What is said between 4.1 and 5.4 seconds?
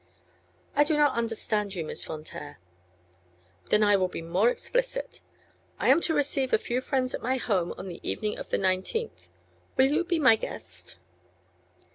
more explicit.